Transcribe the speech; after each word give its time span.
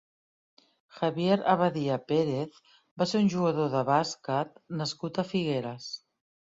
Javier 0.99 1.37
Abadia 1.53 1.99
Pérez 2.13 2.57
va 3.03 3.09
ser 3.13 3.23
un 3.23 3.31
jugador 3.37 3.73
de 3.77 3.87
bàsquet 3.95 4.61
nascut 4.83 5.23
a 5.27 5.31
Figueres. 5.35 5.97